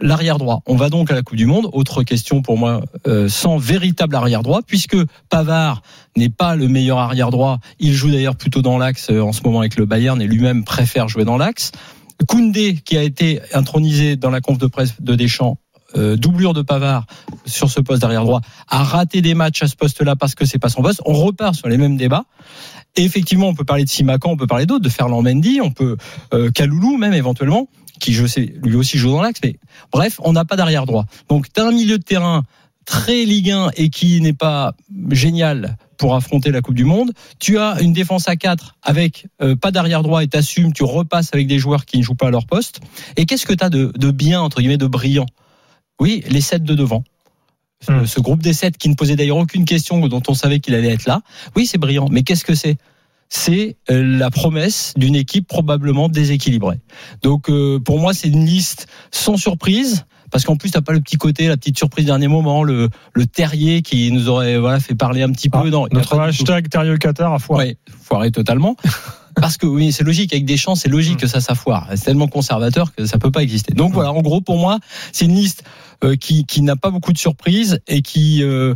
l'arrière 0.05 0.39
droit. 0.39 0.62
On 0.67 0.77
va 0.77 0.91
donc 0.91 1.11
à 1.11 1.15
la 1.15 1.23
Coupe 1.23 1.37
du 1.37 1.47
Monde. 1.47 1.69
Autre 1.73 2.03
question 2.03 2.43
pour 2.43 2.59
moi, 2.59 2.83
euh, 3.06 3.29
sans 3.29 3.56
véritable 3.56 4.15
arrière 4.15 4.43
droit, 4.43 4.61
puisque 4.65 4.97
Pavard 5.31 5.83
n'est 6.17 6.29
pas 6.29 6.55
le 6.55 6.69
meilleur 6.69 6.99
arrière 6.99 7.31
droit. 7.31 7.59
Il 7.81 7.93
joue 7.93 8.11
d'ailleurs 8.11 8.37
plutôt 8.37 8.62
dans 8.62 8.79
l'axe 8.79 9.09
euh, 9.11 9.21
en 9.21 9.33
ce 9.33 9.43
moment 9.43 9.61
avec 9.61 9.77
le 9.77 9.87
Bayern 9.87 10.21
et 10.21 10.27
lui-même 10.27 10.62
préfère 10.65 11.09
jouer 11.09 11.25
dans 11.25 11.39
l'axe. 11.39 11.73
Koundé, 12.29 12.77
qui 12.85 12.97
a 12.97 13.03
été 13.03 13.41
intronisé 13.53 14.17
dans 14.17 14.31
la 14.31 14.41
conf 14.41 14.59
de 14.59 14.67
presse 14.67 15.01
de 15.01 15.15
Deschamps, 15.15 15.59
euh, 15.97 16.17
doublure 16.17 16.53
de 16.53 16.62
Pavard 16.62 17.06
sur 17.47 17.71
ce 17.71 17.81
poste 17.81 18.03
d'arrière 18.03 18.25
droit, 18.25 18.41
a 18.69 18.85
raté 18.85 19.23
des 19.23 19.35
matchs 19.35 19.62
à 19.62 19.69
ce 19.69 19.77
poste-là 19.77 20.17
parce 20.17 20.35
que 20.35 20.45
c'est 20.45 20.59
pas 20.59 20.69
son 20.69 20.83
poste. 20.83 21.01
On 21.06 21.15
repart 21.15 21.55
sur 21.55 21.69
les 21.69 21.79
mêmes 21.79 21.97
débats. 21.97 22.25
Et 22.97 23.05
effectivement, 23.05 23.49
on 23.49 23.55
peut 23.55 23.65
parler 23.65 23.85
de 23.85 23.89
Simakan, 23.89 24.33
on 24.33 24.37
peut 24.37 24.47
parler 24.47 24.67
d'autres, 24.67 24.85
de 24.85 24.89
Ferland 24.89 25.23
Mendy, 25.23 25.61
on 25.61 25.73
peut 25.73 25.97
euh, 26.33 26.51
Kaloulou 26.51 26.97
même 26.97 27.12
éventuellement, 27.12 27.69
qui 28.00 28.12
je 28.12 28.26
sais 28.26 28.55
lui 28.62 28.76
aussi 28.76 28.99
joue 28.99 29.11
dans 29.11 29.23
l'axe. 29.23 29.41
Mais 29.43 29.56
bref, 29.93 30.20
on 30.23 30.32
n'a 30.32 30.44
pas 30.44 30.56
d'arrière 30.56 30.87
droit. 30.87 31.06
Donc 31.29 31.46
tu 31.52 31.61
as 31.61 31.64
un 31.67 31.73
milieu 31.73 31.99
de 31.99 32.02
terrain 32.05 32.43
très 32.87 33.25
Ligue 33.25 33.50
1 33.50 33.70
et 33.76 33.88
qui 33.88 34.20
n'est 34.20 34.32
pas 34.35 34.75
génial 35.11 35.76
pour 35.96 36.14
affronter 36.14 36.50
la 36.50 36.61
Coupe 36.61 36.75
du 36.75 36.85
Monde. 36.85 37.12
Tu 37.38 37.56
as 37.58 37.81
une 37.81 37.93
défense 37.94 38.29
à 38.29 38.37
4 38.37 38.76
avec 38.82 39.26
euh, 39.41 39.56
pas 39.56 39.70
d'arrière 39.70 40.02
droit 40.02 40.23
et 40.23 40.29
t'assumes, 40.29 40.73
tu 40.73 40.82
repasses 40.85 41.31
avec 41.32 41.46
des 41.46 41.58
joueurs 41.58 41.87
qui 41.87 41.99
ne 41.99 42.02
jouent 42.02 42.14
pas 42.14 42.26
à 42.26 42.31
leur 42.31 42.46
poste. 42.46 42.81
Et 43.17 43.25
qu'est-ce 43.26 43.46
que 43.46 43.55
tu 43.55 43.64
as 43.64 43.70
de, 43.70 43.93
de 43.96 44.11
bien, 44.11 44.41
entre 44.43 44.61
guillemets, 44.61 44.76
de 44.76 44.87
brillant? 44.87 45.26
Oui, 46.00 46.23
les 46.29 46.41
7 46.43 46.62
de 46.64 46.75
devant. 46.75 47.05
Ce- 47.81 47.93
Hmm. 47.93 48.06
Ce 48.06 48.19
groupe 48.20 48.43
des 48.43 48.52
7 48.55 48.76
qui 48.79 48.88
ne 48.88 48.94
posait 48.94 49.14
d'ailleurs 49.17 49.37
aucune 49.37 49.64
question, 49.64 50.06
dont 50.08 50.23
on 50.29 50.35
savait 50.35 50.58
qu'il 50.61 50.75
allait 50.75 50.93
être 50.93 51.06
là. 51.06 51.20
Oui, 51.56 51.67
c'est 51.67 51.79
brillant. 51.79 52.08
Mais 52.11 52.23
qu'est-ce 52.23 52.44
que 52.44 52.55
c'est? 52.55 52.76
C'est 53.29 53.76
euh, 53.91 54.19
la 54.19 54.31
promesse 54.31 54.94
d'une 54.97 55.17
équipe 55.17 55.47
probablement 55.49 56.09
déséquilibrée. 56.09 56.81
Donc 57.23 57.49
euh, 57.50 57.79
pour 57.81 57.99
moi, 57.99 58.15
c'est 58.15 58.29
une 58.29 58.44
liste 58.44 58.87
sans 59.11 59.37
surprise. 59.37 60.05
Parce 60.31 60.44
qu'en 60.44 60.56
plus, 60.56 60.71
t'as 60.71 60.81
pas 60.81 60.93
le 60.93 61.00
petit 61.00 61.17
côté, 61.17 61.47
la 61.47 61.56
petite 61.56 61.79
surprise 61.79 62.06
dernier 62.06 62.26
moment, 62.26 62.65
le, 62.65 62.88
le 63.12 63.26
terrier 63.26 63.82
qui 63.82 64.11
nous 64.11 64.29
aurait 64.29 64.59
voilà 64.59 64.81
fait 64.81 64.97
parler 64.97 65.23
un 65.23 65.31
petit 65.31 65.49
peu. 65.49 65.59
Ah, 65.62 65.65
y 65.65 65.69
a 65.69 65.87
Notre 65.93 66.19
hashtag 66.19 66.69
Thierry 66.69 66.99
Qatar 66.99 67.32
a 67.32 67.38
foiré. 67.38 67.67
Ouais, 67.67 67.76
foiré 68.03 68.31
totalement. 68.32 68.76
Parce 69.41 69.56
que 69.56 69.67
oui, 69.67 69.93
c'est 69.93 70.05
logique 70.05 70.32
avec 70.32 70.44
des 70.44 70.56
champs, 70.56 70.75
c'est 70.75 70.88
logique 70.88 71.19
que 71.19 71.27
ça 71.27 71.41
ça 71.41 71.55
foire. 71.55 71.88
C'est 71.94 72.05
tellement 72.05 72.29
conservateur 72.29 72.94
que 72.94 73.06
ça 73.06 73.19
peut 73.19 73.31
pas 73.31 73.43
exister. 73.43 73.75
Donc 73.75 73.93
voilà, 73.93 74.12
en 74.12 74.23
gros 74.23 74.41
pour 74.41 74.59
moi, 74.59 74.79
c'est 75.12 75.25
une 75.25 75.35
liste 75.35 75.65
euh, 76.03 76.17
qui 76.17 76.44
qui 76.47 76.62
n'a 76.62 76.77
pas 76.77 76.91
beaucoup 76.91 77.12
de 77.12 77.19
surprises 77.19 77.81
et 77.87 78.03
qui 78.03 78.43
euh, 78.43 78.75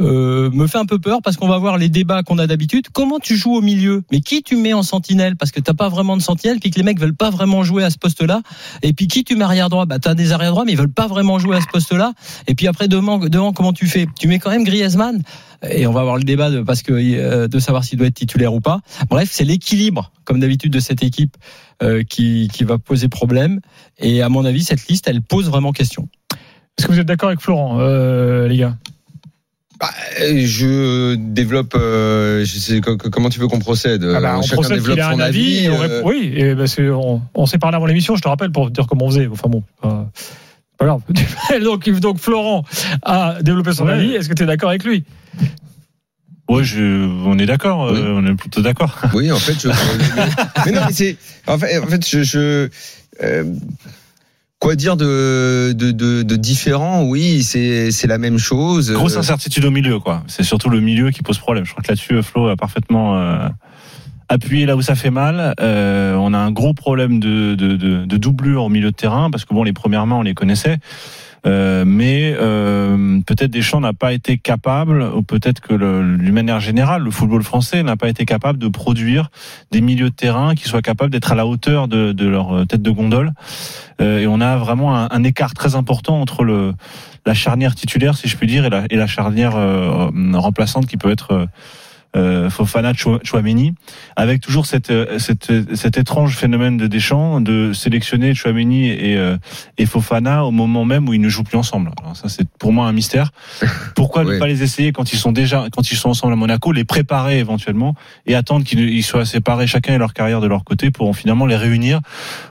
euh, 0.00 0.50
me 0.50 0.66
fait 0.66 0.78
un 0.78 0.86
peu 0.86 0.98
peur 0.98 1.20
parce 1.22 1.36
qu'on 1.36 1.48
va 1.48 1.58
voir 1.58 1.76
les 1.76 1.88
débats 1.88 2.22
qu'on 2.22 2.38
a 2.38 2.46
d'habitude. 2.46 2.86
Comment 2.92 3.18
tu 3.18 3.36
joues 3.36 3.54
au 3.54 3.60
milieu 3.60 4.02
Mais 4.12 4.20
qui 4.20 4.42
tu 4.42 4.56
mets 4.56 4.72
en 4.72 4.82
sentinelle 4.82 5.36
Parce 5.36 5.50
que 5.50 5.60
t'as 5.60 5.74
pas 5.74 5.88
vraiment 5.88 6.16
de 6.16 6.22
sentinelle, 6.22 6.60
puis 6.60 6.70
que 6.70 6.76
les 6.76 6.84
mecs 6.84 7.00
veulent 7.00 7.16
pas 7.16 7.30
vraiment 7.30 7.64
jouer 7.64 7.84
à 7.84 7.90
ce 7.90 7.98
poste-là. 7.98 8.42
Et 8.82 8.92
puis 8.92 9.08
qui 9.08 9.24
tu 9.24 9.36
mets 9.36 9.44
arrière 9.44 9.68
droit 9.68 9.86
Bah 9.86 9.98
t'as 9.98 10.14
des 10.14 10.32
arrière 10.32 10.52
droits, 10.52 10.64
mais 10.64 10.72
ils 10.72 10.78
veulent 10.78 10.92
pas 10.92 11.06
vraiment 11.06 11.38
jouer 11.38 11.56
à 11.56 11.60
ce 11.60 11.66
poste-là. 11.66 12.12
Et 12.46 12.54
puis 12.54 12.66
après 12.68 12.88
devant, 12.88 13.18
devant 13.18 13.52
comment 13.52 13.72
tu 13.72 13.86
fais 13.86 14.06
Tu 14.18 14.28
mets 14.28 14.38
quand 14.38 14.50
même 14.50 14.64
Griezmann 14.64 15.22
et 15.68 15.86
on 15.86 15.92
va 15.92 16.00
avoir 16.00 16.16
le 16.16 16.22
débat 16.22 16.50
de, 16.50 16.60
parce 16.60 16.82
que 16.82 16.92
euh, 16.92 17.48
de 17.48 17.58
savoir 17.58 17.84
s'il 17.84 17.98
doit 17.98 18.06
être 18.06 18.14
titulaire 18.14 18.54
ou 18.54 18.60
pas. 18.60 18.80
Bref, 19.10 19.28
c'est 19.32 19.44
l'équilibre, 19.44 20.12
comme 20.24 20.40
d'habitude, 20.40 20.72
de 20.72 20.80
cette 20.80 21.02
équipe 21.02 21.36
euh, 21.82 22.04
qui, 22.04 22.48
qui 22.52 22.64
va 22.64 22.78
poser 22.78 23.08
problème. 23.08 23.60
Et 23.98 24.22
à 24.22 24.28
mon 24.28 24.44
avis, 24.44 24.62
cette 24.62 24.86
liste, 24.86 25.08
elle 25.08 25.22
pose 25.22 25.48
vraiment 25.48 25.72
question. 25.72 26.08
Est-ce 26.78 26.86
que 26.86 26.92
vous 26.92 27.00
êtes 27.00 27.06
d'accord 27.06 27.28
avec 27.28 27.40
Florent, 27.40 27.78
euh, 27.80 28.46
les 28.46 28.58
gars? 28.58 28.76
Bah, 29.80 29.90
je 30.18 31.14
développe. 31.14 31.74
euh, 31.76 32.44
je 32.44 32.58
sais 32.58 32.80
comment 32.80 33.28
tu 33.28 33.38
veux 33.38 33.46
qu'on 33.46 33.60
procède. 33.60 34.02
Ah 34.04 34.20
bah, 34.20 34.34
Euh, 34.34 34.38
on 34.38 34.42
Chacun 34.42 34.54
procède 34.56 34.78
développe 34.78 34.98
son 35.00 35.04
un 35.06 35.20
avis. 35.20 35.64
et 35.64 35.70
on 35.70 35.80
euh, 35.82 36.02
Oui, 36.04 36.32
et 36.34 36.54
parce 36.56 36.74
que 36.74 36.90
on, 36.90 37.22
on 37.34 37.46
s'est 37.46 37.58
parlé 37.58 37.76
avant 37.76 37.86
l'émission, 37.86 38.16
je 38.16 38.22
te 38.22 38.28
rappelle, 38.28 38.50
pour 38.50 38.70
dire 38.70 38.86
comment 38.88 39.06
on 39.06 39.10
faisait. 39.10 39.28
Enfin 39.30 39.48
bon, 39.48 39.62
euh, 39.84 40.02
pas 40.78 40.86
grave. 40.86 41.02
donc, 41.62 41.88
donc 42.00 42.18
Florent 42.18 42.64
a 43.02 43.40
développé 43.42 43.72
son 43.72 43.86
Ouais. 43.86 43.92
avis. 43.92 44.14
Est-ce 44.14 44.28
que 44.28 44.34
tu 44.34 44.42
es 44.42 44.46
d'accord 44.46 44.70
avec 44.70 44.82
lui? 44.84 45.04
Je, 46.62 47.06
on 47.26 47.38
est 47.38 47.44
d'accord, 47.46 47.84
euh, 47.88 47.92
Oui. 47.92 48.00
on 48.16 48.26
est 48.26 48.34
plutôt 48.34 48.62
d'accord. 48.62 48.96
Oui, 49.12 49.30
en 49.30 49.36
fait, 49.38 49.52
je. 49.62 49.68
mais 50.66 50.72
non, 50.72 50.80
mais 50.86 50.92
c'est. 50.92 51.16
En 51.46 51.58
fait, 51.58 51.78
en 51.78 51.86
fait, 51.86 52.08
je. 52.08 52.22
je 52.24 52.68
euh, 53.22 53.44
quoi 54.68 54.76
dire 54.76 54.98
de, 54.98 55.72
de, 55.72 55.92
de, 55.92 56.22
de 56.22 56.36
différent? 56.36 57.02
Oui, 57.02 57.42
c'est 57.42 57.90
c'est 57.90 58.06
la 58.06 58.18
même 58.18 58.36
chose. 58.36 58.92
Grosse 58.92 59.16
Euh, 59.16 59.20
incertitude 59.20 59.64
au 59.64 59.70
milieu, 59.70 59.98
quoi. 59.98 60.22
C'est 60.26 60.42
surtout 60.42 60.68
le 60.68 60.80
milieu 60.80 61.10
qui 61.10 61.22
pose 61.22 61.38
problème. 61.38 61.64
Je 61.64 61.70
crois 61.70 61.82
que 61.82 61.88
là-dessus, 61.88 62.22
Flo 62.22 62.48
a 62.48 62.56
parfaitement 62.56 63.16
euh, 63.16 63.48
appuyé 64.28 64.66
là 64.66 64.76
où 64.76 64.82
ça 64.82 64.94
fait 64.94 65.08
mal. 65.10 65.54
Euh, 65.58 66.14
on 66.16 66.34
a 66.34 66.38
un 66.38 66.50
gros 66.50 66.74
problème 66.74 67.18
de, 67.18 67.54
de, 67.54 67.76
de, 67.76 68.04
de 68.04 68.16
doublure 68.18 68.64
au 68.64 68.68
milieu 68.68 68.90
de 68.90 68.96
terrain 68.96 69.30
parce 69.30 69.46
que 69.46 69.54
bon, 69.54 69.62
les 69.62 69.72
premières 69.72 70.06
mains, 70.06 70.16
on 70.16 70.22
les 70.22 70.34
connaissait. 70.34 70.76
Euh, 71.46 71.84
mais 71.86 72.34
euh, 72.38 73.20
peut-être 73.26 73.50
Deschamps 73.50 73.80
n'a 73.80 73.92
pas 73.92 74.12
été 74.12 74.38
capable, 74.38 75.02
ou 75.02 75.22
peut-être 75.22 75.60
que 75.60 75.74
d'une 75.74 76.32
manière 76.32 76.60
générale, 76.60 77.02
le 77.02 77.10
football 77.10 77.42
français 77.42 77.82
n'a 77.82 77.96
pas 77.96 78.08
été 78.08 78.24
capable 78.24 78.58
de 78.58 78.68
produire 78.68 79.30
des 79.70 79.80
milieux 79.80 80.10
de 80.10 80.14
terrain 80.14 80.54
qui 80.54 80.68
soient 80.68 80.82
capables 80.82 81.10
d'être 81.10 81.32
à 81.32 81.34
la 81.34 81.46
hauteur 81.46 81.88
de, 81.88 82.14
leur 82.24 82.52
euh, 82.54 82.64
tête 82.64 82.82
de 82.82 82.90
gondole. 82.90 83.32
Euh, 84.00 84.20
et 84.20 84.26
on 84.26 84.40
a 84.40 84.56
vraiment 84.56 84.96
un, 84.96 85.24
écart 85.24 85.54
très 85.54 85.74
important 85.74 86.20
entre 86.20 86.44
le 86.44 86.74
la 87.26 87.34
charnière 87.34 87.74
titulaire, 87.74 88.16
si 88.16 88.26
je 88.26 88.36
puis 88.36 88.46
dire, 88.46 88.64
et 88.64 88.70
la, 88.70 88.84
et 88.88 88.96
la 88.96 89.06
charnière 89.06 89.54
euh, 89.56 90.08
remplaçante 90.32 90.86
qui 90.86 90.96
peut 90.96 91.10
être 91.10 91.46
euh, 92.18 92.50
Fofana 92.50 92.92
Chou- 92.92 93.18
Chouameni, 93.24 93.74
avec 94.16 94.40
toujours 94.42 94.66
cette, 94.66 94.90
euh, 94.90 95.18
cette, 95.18 95.50
cet 95.74 95.96
étrange 95.96 96.36
phénomène 96.36 96.76
de 96.76 96.86
Deschamps 96.86 97.40
de 97.40 97.72
sélectionner 97.72 98.34
Chouameni 98.34 98.88
et, 98.88 99.16
euh, 99.16 99.36
et 99.78 99.86
Fofana 99.86 100.44
au 100.44 100.50
moment 100.50 100.84
même 100.84 101.08
où 101.08 101.14
ils 101.14 101.20
ne 101.20 101.28
jouent 101.28 101.44
plus 101.44 101.56
ensemble. 101.56 101.90
Alors 102.02 102.16
ça, 102.16 102.28
c'est 102.28 102.46
pour 102.58 102.72
moi 102.72 102.86
un 102.86 102.92
mystère. 102.92 103.30
Pourquoi 103.94 104.24
ne 104.24 104.38
pas 104.38 104.46
les 104.48 104.62
essayer 104.62 104.92
quand 104.92 105.12
ils 105.12 105.18
sont 105.18 105.32
déjà, 105.32 105.66
quand 105.72 105.90
ils 105.90 105.96
sont 105.96 106.10
ensemble 106.10 106.32
à 106.32 106.36
Monaco, 106.36 106.72
les 106.72 106.84
préparer 106.84 107.38
éventuellement 107.38 107.94
et 108.26 108.34
attendre 108.34 108.64
qu'ils 108.64 108.80
ils 108.80 109.02
soient 109.02 109.24
séparés 109.24 109.66
chacun 109.66 109.94
et 109.94 109.98
leur 109.98 110.12
carrière 110.12 110.40
de 110.40 110.46
leur 110.46 110.64
côté 110.64 110.90
pour 110.90 111.16
finalement 111.16 111.46
les 111.46 111.56
réunir. 111.56 112.00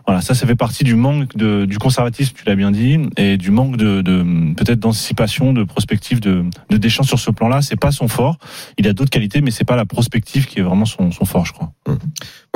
Voilà, 0.07 0.21
ça, 0.21 0.33
ça 0.33 0.47
fait 0.47 0.55
partie 0.55 0.85
du 0.85 0.95
manque 0.95 1.35
de, 1.35 1.65
du 1.65 1.77
conservatisme, 1.77 2.33
tu 2.33 2.45
l'as 2.45 2.55
bien 2.55 2.71
dit, 2.71 2.97
et 3.17 3.35
du 3.35 3.51
manque 3.51 3.75
de, 3.75 4.01
de 4.01 4.53
peut-être 4.55 4.79
d'anticipation, 4.79 5.51
de 5.51 5.65
prospective 5.65 6.21
de, 6.21 6.45
de 6.69 6.77
Deschamps 6.77 7.03
sur 7.03 7.19
ce 7.19 7.29
plan-là. 7.29 7.61
C'est 7.61 7.75
pas 7.75 7.91
son 7.91 8.07
fort. 8.07 8.37
Il 8.77 8.87
a 8.87 8.93
d'autres 8.93 9.09
qualités, 9.09 9.41
mais 9.41 9.51
c'est 9.51 9.65
pas 9.65 9.75
la 9.75 9.85
prospective 9.85 10.45
qui 10.45 10.59
est 10.59 10.61
vraiment 10.61 10.85
son, 10.85 11.11
son 11.11 11.25
fort, 11.25 11.45
je 11.45 11.51
crois. 11.51 11.73
Moi, 11.87 11.97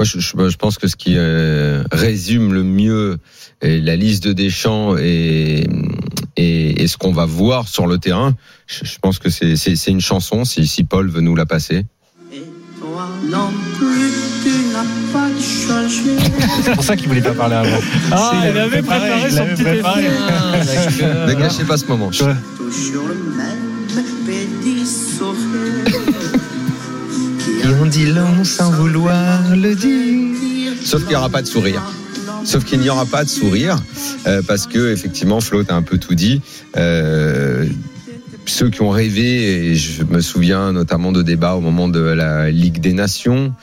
je, 0.03 0.19
je- 0.19 0.49
je 0.49 0.57
pense 0.57 0.77
que 0.77 0.87
ce 0.87 0.95
qui 0.95 1.15
euh, 1.17 1.83
résume 1.91 2.53
le 2.53 2.63
mieux 2.63 3.17
la 3.61 3.95
liste 3.97 4.23
de 4.23 4.31
Deschamps 4.31 4.95
et, 4.97 5.67
et, 6.37 6.81
et 6.83 6.87
ce 6.87 6.95
qu'on 6.97 7.11
va 7.11 7.25
voir 7.25 7.67
sur 7.67 7.85
le 7.85 7.97
terrain, 7.97 8.33
je, 8.65 8.85
je 8.85 8.97
pense 8.99 9.19
que 9.19 9.29
c'est 9.29 9.57
c'est- 9.57 9.75
c'est 9.75 9.91
une 9.91 9.99
chanson, 10.01 10.45
si, 10.45 10.65
si 10.65 10.85
Paul 10.85 11.09
veut 11.09 11.21
nous 11.21 11.35
la 11.35 11.45
passer. 11.45 11.85
Et 12.33 12.41
toi 12.79 13.09
non 13.29 13.49
plus, 13.77 14.30
C'est 16.63 16.73
pour 16.73 16.83
ça 16.83 16.95
qu'il 16.95 17.07
voulait 17.07 17.21
pas 17.21 17.33
parler 17.33 17.55
avant. 17.55 17.79
Ah, 18.11 18.43
il 18.43 18.57
avait 18.57 18.81
préparé 18.81 19.29
son 19.29 19.45
petit 19.45 19.63
préparé. 19.63 20.05
effet. 20.63 21.05
Ne 21.27 21.33
gâchez 21.33 21.63
pas 21.63 21.77
ce 21.77 21.85
moment. 21.85 22.11
Et 27.63 27.67
on 27.81 27.85
dit 27.85 28.05
long 28.07 28.43
sans 28.43 28.71
vouloir 28.71 29.55
le 29.55 29.75
dire. 29.75 30.73
Sauf 30.83 31.01
qu'il 31.01 31.09
n'y 31.09 31.15
aura 31.15 31.29
pas 31.29 31.41
de 31.41 31.47
sourire. 31.47 31.81
Sauf 32.43 32.63
qu'il 32.63 32.79
n'y 32.79 32.89
aura 32.89 33.05
pas 33.05 33.23
de 33.23 33.29
sourire 33.29 33.77
euh, 34.25 34.41
parce 34.45 34.65
que 34.65 34.91
effectivement 34.91 35.41
Flo 35.41 35.63
a 35.67 35.73
un 35.73 35.83
peu 35.83 35.97
tout 35.97 36.15
dit. 36.15 36.41
Euh, 36.75 37.65
ceux 38.45 38.69
qui 38.69 38.81
ont 38.81 38.89
rêvé, 38.89 39.71
et 39.71 39.75
je 39.75 40.03
me 40.03 40.21
souviens 40.21 40.71
notamment 40.71 41.11
de 41.11 41.21
débats 41.21 41.55
au 41.55 41.61
moment 41.61 41.87
de 41.87 41.99
la 41.99 42.49
Ligue 42.51 42.79
des 42.79 42.93
Nations, 42.93 43.53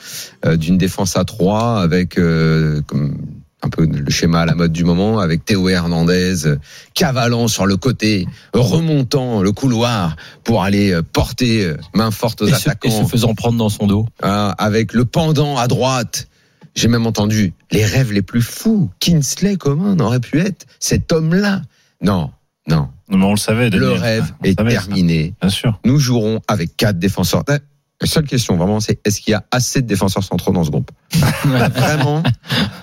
euh, 0.44 0.56
d'une 0.56 0.78
défense 0.78 1.16
à 1.16 1.25
3 1.25 1.80
avec 1.80 2.18
euh, 2.18 2.80
comme 2.87 3.16
un 3.62 3.70
peu 3.70 3.87
le 3.87 4.11
schéma 4.11 4.42
à 4.42 4.47
la 4.47 4.54
mode 4.54 4.73
du 4.73 4.85
moment, 4.85 5.18
avec 5.18 5.44
Théo 5.44 5.68
Hernandez 5.68 6.54
cavalant 6.94 7.49
sur 7.49 7.66
le 7.66 7.76
côté, 7.76 8.26
remontant 8.52 9.42
le 9.42 9.50
couloir 9.50 10.16
pour 10.44 10.62
aller 10.62 10.92
euh, 10.92 11.02
porter 11.02 11.73
main 11.92 12.12
forte 12.12 12.42
aux 12.42 12.47
Et 12.47 12.52
se, 12.52 12.68
et 12.68 12.70
attaquants. 12.70 13.04
se 13.04 13.11
faisant 13.11 13.35
prendre 13.35 13.58
dans 13.58 13.68
son 13.68 13.87
dos. 13.87 14.06
Avec 14.23 14.92
le 14.92 15.04
pendant 15.04 15.56
à 15.56 15.66
droite. 15.66 16.28
J'ai 16.75 16.87
même 16.87 17.06
entendu 17.06 17.54
les 17.73 17.85
rêves 17.85 18.12
les 18.12 18.23
plus 18.23 18.42
fous. 18.42 18.88
Kinsley 19.00 19.56
Coman 19.56 20.00
aurait 20.00 20.20
pu 20.20 20.38
être 20.38 20.66
cet 20.78 21.11
homme-là. 21.11 21.62
Non, 22.00 22.30
non. 22.69 22.89
Non, 23.11 23.17
mais 23.19 23.25
on 23.25 23.31
le 23.31 23.37
savait. 23.39 23.71
Le 23.71 23.79
Daniel. 23.81 23.99
rêve 23.99 24.33
On 24.41 24.45
le 24.45 24.51
est 24.51 24.55
savait, 24.59 24.75
ça. 24.75 24.81
terminé. 24.87 25.35
Bien 25.41 25.51
sûr. 25.51 25.81
Nous 25.85 25.99
jouerons 25.99 26.41
avec 26.47 26.77
quatre 26.77 26.99
défenseurs. 26.99 27.43
La 27.49 28.07
seule 28.07 28.27
question, 28.27 28.57
vraiment, 28.57 28.79
c'est 28.81 29.01
est-ce 29.05 29.21
qu'il 29.21 29.33
y 29.33 29.35
a 29.35 29.45
assez 29.51 29.81
de 29.83 29.87
défenseurs 29.87 30.23
centraux 30.23 30.53
dans 30.53 30.63
ce 30.65 30.71
groupe? 30.71 30.91
Vraiment, 31.45 32.23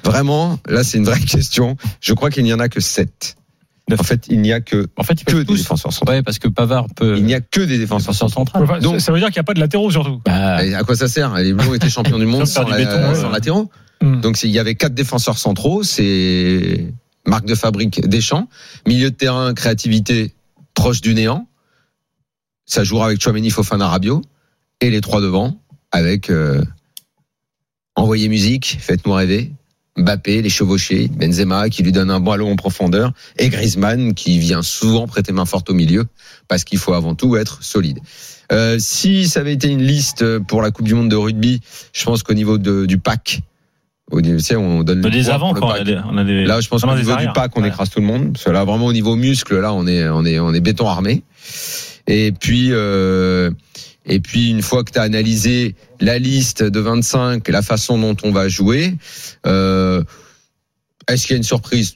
vraiment, 0.03 0.59
là, 0.67 0.83
c'est 0.83 0.97
une 0.97 1.05
vraie 1.05 1.19
question. 1.19 1.77
Je 2.01 2.13
crois 2.13 2.29
qu'il 2.29 2.43
n'y 2.43 2.53
en 2.53 2.59
a 2.59 2.69
que 2.69 2.79
sept. 2.81 3.35
En 3.97 4.03
fait, 4.03 4.25
il 4.29 4.41
n'y 4.41 4.51
a 4.51 4.61
que, 4.61 4.87
En 4.97 5.03
fait, 5.03 5.23
que 5.23 5.37
des 5.37 5.45
tous. 5.45 5.57
défenseurs 5.57 5.93
centraux. 5.93 6.11
Ouais, 6.11 6.23
parce 6.23 6.39
que 6.39 6.47
Pavard 6.47 6.87
peut. 6.95 7.17
Il 7.17 7.23
n'y 7.25 7.35
a 7.35 7.39
que 7.41 7.61
des 7.61 7.77
défenseurs 7.77 8.13
défenseur 8.13 8.29
centraux. 8.31 8.63
Enfin, 8.63 8.79
Donc- 8.79 8.99
ça 8.99 9.11
veut 9.11 9.19
dire 9.19 9.27
qu'il 9.27 9.35
n'y 9.37 9.41
a 9.41 9.43
pas 9.43 9.53
de 9.53 9.59
latéraux 9.59 9.91
surtout. 9.91 10.19
Bah, 10.25 10.55
à 10.57 10.83
quoi 10.83 10.95
ça 10.95 11.07
sert? 11.07 11.35
Les 11.35 11.53
Bleus 11.53 11.75
étaient 11.75 11.89
champions 11.89 12.17
du 12.17 12.25
monde 12.25 12.47
sans, 12.47 12.63
du 12.63 12.71
la- 12.71 12.77
béton, 12.77 13.09
ouais. 13.09 13.15
sans 13.15 13.29
latéraux. 13.29 13.69
Hmm. 14.01 14.21
Donc 14.21 14.37
c'est- 14.37 14.47
il 14.47 14.53
y 14.53 14.59
avait 14.59 14.73
quatre 14.75 14.95
défenseurs 14.95 15.37
centraux, 15.37 15.83
c'est 15.83 16.93
marque 17.25 17.45
de 17.45 17.55
fabrique 17.55 18.07
Deschamps. 18.07 18.47
Milieu 18.87 19.11
de 19.11 19.15
terrain, 19.15 19.53
créativité 19.53 20.33
proche 20.73 21.01
du 21.01 21.13
néant. 21.13 21.47
Ça 22.65 22.83
jouera 22.83 23.07
avec 23.07 23.21
Chouameni, 23.21 23.49
Fofana, 23.49 23.87
Rabiot. 23.87 24.21
Et 24.81 24.89
les 24.89 25.01
trois 25.01 25.21
devant 25.21 25.59
avec 25.91 26.29
euh, 26.29 26.61
envoyer 27.95 28.27
musique, 28.27 28.77
faites-nous 28.79 29.13
rêver. 29.13 29.51
Mbappé, 29.97 30.41
les 30.41 30.49
chevauchés, 30.49 31.07
Benzema 31.07 31.69
qui 31.69 31.81
lui 31.81 31.93
donne 31.93 32.11
un 32.11 32.19
ballon 32.19 32.51
en 32.51 32.55
profondeur 32.57 33.13
et 33.37 33.47
Griezmann 33.47 34.13
qui 34.13 34.39
vient 34.39 34.61
souvent 34.61 35.07
prêter 35.07 35.31
main 35.31 35.45
forte 35.45 35.69
au 35.69 35.73
milieu 35.73 36.05
parce 36.49 36.65
qu'il 36.65 36.79
faut 36.79 36.93
avant 36.93 37.15
tout 37.15 37.37
être 37.37 37.63
solide. 37.63 37.99
Euh, 38.51 38.77
si 38.77 39.29
ça 39.29 39.39
avait 39.39 39.53
été 39.53 39.69
une 39.69 39.81
liste 39.81 40.39
pour 40.39 40.61
la 40.61 40.71
Coupe 40.71 40.85
du 40.85 40.95
Monde 40.95 41.09
de 41.09 41.15
rugby, 41.15 41.61
je 41.93 42.03
pense 42.03 42.23
qu'au 42.23 42.33
niveau 42.33 42.57
du 42.57 42.97
pack, 42.97 43.41
au 44.11 44.21
niveau, 44.21 44.37
tu 44.37 44.43
sais, 44.43 44.55
on 44.55 44.83
donne 44.83 45.01
le 45.01 45.09
Des 45.09 45.29
avant, 45.29 45.53
pack. 45.53 45.63
On 45.63 45.69
a 45.69 45.83
des- 45.83 45.99
on 46.09 46.17
a 46.17 46.23
des- 46.23 46.45
Là, 46.45 46.61
je 46.61 46.67
pense 46.69 46.81
qu'au 46.83 46.87
niveau 46.95 47.01
du 47.03 47.11
arrières. 47.11 47.33
pack, 47.33 47.51
on 47.57 47.61
Ouais. 47.63 47.69
écrase 47.69 47.89
tout 47.89 47.99
le 47.99 48.05
monde. 48.05 48.33
Parce 48.33 48.45
que 48.45 48.49
là, 48.51 48.63
vraiment, 48.63 48.85
au 48.85 48.93
niveau 48.93 49.15
muscle, 49.15 49.57
là, 49.59 49.73
on 49.73 49.87
est, 49.87 50.07
on 50.09 50.23
est, 50.25 50.39
on 50.39 50.53
est 50.53 50.59
béton 50.61 50.87
armé. 50.87 51.23
Et 52.07 52.31
puis, 52.31 52.67
euh, 52.71 53.49
et 54.05 54.19
puis, 54.19 54.51
une 54.51 54.61
fois 54.61 54.83
que 54.83 54.91
tu 54.91 54.99
as 54.99 55.03
analysé 55.03 55.75
la 55.99 56.19
liste 56.19 56.61
de 56.61 56.79
25, 56.79 57.47
la 57.49 57.61
façon 57.63 57.97
dont 57.97 58.15
on 58.23 58.31
va 58.31 58.47
jouer, 58.47 58.93
euh, 59.47 60.03
est-ce 61.07 61.23
qu'il 61.25 61.31
y 61.33 61.35
a 61.35 61.37
une 61.37 61.43
surprise? 61.43 61.95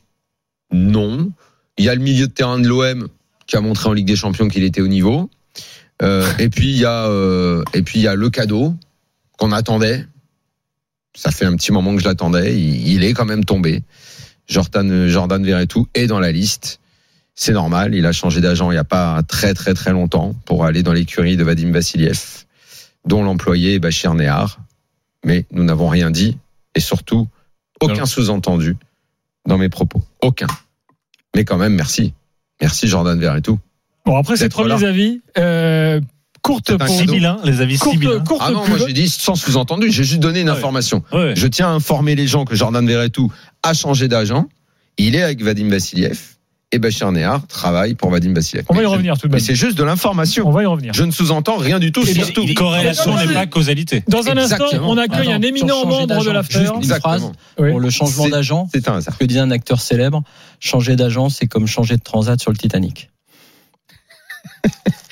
Non. 0.72 1.32
Il 1.78 1.86
y 1.86 1.90
a 1.90 1.96
le 1.96 2.02
milieu 2.02 2.28
de 2.28 2.32
terrain 2.32 2.60
de 2.60 2.68
l'OM 2.68 3.08
qui 3.48 3.56
a 3.56 3.62
montré 3.62 3.88
en 3.90 3.94
Ligue 3.94 4.08
des 4.08 4.16
Champions 4.16 4.48
qu'il 4.48 4.64
était 4.64 4.82
au 4.82 4.88
niveau. 4.88 5.30
Euh, 6.02 6.26
et 6.40 6.50
puis 6.50 6.70
il 6.70 6.78
y 6.78 6.86
a, 6.86 7.08
et 7.74 7.82
puis 7.84 8.00
il 8.00 8.04
y 8.04 8.08
a 8.08 8.16
le 8.16 8.30
cadeau 8.30 8.74
qu'on 9.38 9.52
attendait. 9.52 10.06
Ça 11.16 11.32
fait 11.32 11.46
un 11.46 11.56
petit 11.56 11.72
moment 11.72 11.96
que 11.96 12.02
je 12.02 12.08
l'attendais. 12.08 12.60
Il, 12.60 12.88
il 12.88 13.04
est 13.04 13.14
quand 13.14 13.26
même 13.26 13.46
tombé. 13.46 13.84
Jordan, 14.48 15.08
Jordan 15.08 15.44
Verretou 15.44 15.88
est 15.94 16.08
dans 16.08 16.20
la 16.20 16.32
liste. 16.32 16.80
C'est 17.36 17.54
normal. 17.54 17.96
Il 17.96 18.06
a 18.06 18.12
changé 18.12 18.42
d'agent 18.42 18.72
il 18.72 18.76
n'y 18.76 18.80
a 18.80 18.84
pas 18.84 19.24
très 19.24 19.54
très 19.54 19.74
très 19.74 19.92
longtemps 19.92 20.36
pour 20.46 20.66
aller 20.66 20.84
dans 20.84 20.92
l'écurie 20.92 21.38
de 21.38 21.44
Vadim 21.44 21.72
Vassiliev, 21.72 22.46
dont 23.06 23.24
l'employé 23.24 23.76
est 23.76 23.80
Bachir 23.80 24.14
Nehar. 24.14 24.60
Mais 25.24 25.46
nous 25.52 25.64
n'avons 25.64 25.88
rien 25.88 26.12
dit 26.12 26.38
et 26.76 26.80
surtout 26.80 27.28
aucun 27.80 28.06
sous-entendu 28.06 28.76
dans 29.46 29.58
mes 29.58 29.70
propos. 29.70 30.04
Aucun. 30.22 30.48
Mais 31.36 31.46
quand 31.46 31.58
même, 31.58 31.76
merci. 31.76 32.14
Merci 32.62 32.88
Jordan 32.88 33.20
Verretou. 33.20 33.60
Bon, 34.06 34.18
après 34.18 34.36
ces 34.38 34.50
premiers 34.50 34.84
avis, 34.84 35.22
euh, 35.38 36.02
courte 36.42 36.78
pour. 36.78 36.88
Sibyllin, 36.88 37.38
les 37.44 37.62
avis 37.62 37.78
courte, 37.78 37.94
sibyllins. 37.94 38.20
courte 38.20 38.42
Ah 38.44 38.52
non, 38.52 38.62
pub. 38.62 38.78
moi 38.78 38.88
j'ai 38.88 38.94
dit 38.94 39.08
sans 39.10 39.36
sous-entendu, 39.36 39.92
j'ai 39.92 40.04
juste 40.04 40.20
donné 40.20 40.42
une 40.42 40.50
Ouais. 40.50 40.56
information. 40.58 41.04
Ouais. 41.12 41.34
Je 41.36 41.48
tiens 41.48 41.68
à 41.68 41.72
informer 41.72 42.16
les 42.16 42.28
gens 42.28 42.46
que 42.46 42.56
Jordan 42.56 42.86
Verretou 42.88 43.32
a 43.64 43.74
changé 43.74 44.08
d'agent. 44.08 44.46
Il 44.98 45.16
est 45.16 45.22
avec 45.24 45.42
Vadim 45.44 45.70
Vassiliev 45.70 46.20
et 46.72 46.78
Bachir 46.78 47.12
Nehar 47.12 47.48
travaille 47.48 47.96
pour 47.96 48.12
Vadim 48.12 48.34
Vassiliev. 48.34 48.66
On 48.70 48.74
va 48.76 48.82
y 48.82 48.84
Mais 48.84 48.90
revenir 48.92 49.18
tout 49.18 49.28
de 49.28 49.32
Mais 49.32 49.38
même. 49.38 49.46
c'est 49.46 49.56
juste 49.56 49.78
de 49.78 49.82
On 49.84 49.86
l'information. 49.86 50.50
va 50.52 50.62
y 50.62 50.66
revenir. 50.66 50.94
Je 50.94 51.04
ne 51.04 51.12
sous-entends 51.12 51.58
rien 51.58 51.80
du 51.80 51.92
tout. 51.92 52.02
Et 52.04 52.14
surtout. 52.14 52.44
Il- 52.44 52.54
Corrélation 52.54 53.16
n'est 53.16 53.34
pas 53.34 53.48
causalité. 53.48 54.04
Dans 54.08 54.28
un 54.28 54.38
instant, 54.38 54.66
on 54.84 54.98
accueille 54.98 55.30
Ah 55.30 55.32
non, 55.32 55.36
un 55.38 55.42
éminent 55.42 55.86
membre 55.86 56.24
de. 56.24 56.42
Juste 56.50 56.72
une 56.84 57.00
phrase 57.00 57.32
Oui. 57.58 57.72
pour 57.72 57.80
le 57.80 57.90
changement 57.90 58.28
d'agent. 58.30 58.68
C'est 58.74 58.88
un 58.88 58.98
hasard. 58.98 59.18
Que 59.18 59.26
disait 59.26 59.40
un 59.40 59.52
acteur 59.52 59.82
célèbre, 59.82 60.22
changer 60.60 60.96
d'agent, 60.96 61.30
c'est 61.30 61.48
comme 61.48 61.66
changer 61.66 61.96
de 61.98 62.04
transat 62.04 62.40
sur 62.40 62.52
le 62.52 62.58
Titanic. 62.58 63.10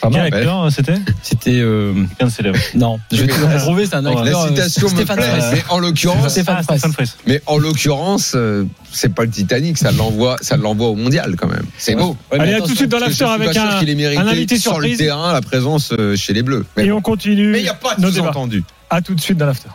Pas 0.10 0.24
Quel 0.30 0.34
acteur 0.34 0.72
c'était 0.72 0.96
C'était 1.22 1.60
euh, 1.60 1.94
Quelqu'un 1.94 2.26
de 2.28 2.32
célèbre. 2.32 2.60
non, 2.76 3.00
je 3.12 3.24
vais 3.24 3.28
te 3.28 3.40
le 3.40 3.46
retrouver, 3.46 3.86
c'est 3.86 3.96
un 3.96 4.02
La 4.02 4.10
acteur. 4.12 4.26
La 4.26 4.40
euh, 4.44 4.48
citation 4.48 4.90
me 4.90 4.96
Stéphane 4.96 5.18
plaît, 5.18 5.28
mais 5.54 5.64
en 5.70 5.80
l'occurrence, 5.80 6.32
Stéphane 6.32 6.56
Ah, 6.60 6.64
Fraisse. 6.64 6.80
Stéphane 6.80 6.94
Fraisse. 6.94 7.18
mais 7.26 7.42
en 7.46 7.58
l'occurrence, 7.58 8.34
euh, 8.36 8.66
c'est 8.92 9.14
pas 9.14 9.24
le 9.24 9.30
Titanic, 9.30 9.78
ça 9.78 9.92
l'envoie, 9.92 10.38
ça 10.42 10.58
l'envoie 10.58 10.88
au 10.90 10.96
mondial 10.96 11.36
quand 11.38 11.48
même. 11.48 11.66
C'est 11.78 11.96
beau. 11.96 12.18
Ouais, 12.32 12.38
mais 12.38 12.40
Allez, 12.40 12.54
à 12.56 12.62
tout 12.62 12.72
de 12.72 12.76
suite 12.78 12.90
dans 12.92 13.00
l'after 13.00 13.26
avec 13.26 13.56
un, 13.56 13.82
mérité 13.84 14.18
un 14.18 14.28
invité 14.28 14.58
sur 14.58 14.80
le 14.80 14.96
terrain 14.96 15.34
la 15.34 15.42
présence 15.42 15.92
euh, 15.98 16.16
chez 16.16 16.34
les 16.34 16.44
Bleus. 16.44 16.66
Mais 16.76 16.86
Et 16.86 16.92
on 16.92 17.02
continue 17.02 17.52
Mais 17.52 17.60
il 17.60 17.64
n'y 17.64 17.70
a 17.70 17.74
pas 17.74 17.96
de 17.96 18.10
sous-entendu. 18.10 18.64
À 18.90 19.02
tout 19.02 19.14
de 19.14 19.20
suite 19.22 19.38
dans 19.38 19.46
l'after. 19.46 19.70